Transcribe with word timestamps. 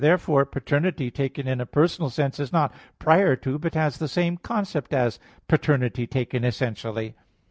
Therefore 0.01 0.45
paternity 0.47 1.11
taken 1.11 1.47
in 1.47 1.61
a 1.61 1.65
personal 1.67 2.09
sense 2.09 2.39
is 2.39 2.51
not 2.51 2.73
prior 2.97 3.35
to, 3.35 3.59
but 3.59 3.75
has 3.75 3.99
the 3.99 4.07
same 4.07 4.35
concept 4.37 4.95
as, 4.95 5.19
paternity 5.47 6.07
taken 6.07 6.43
essentially. 6.43 7.13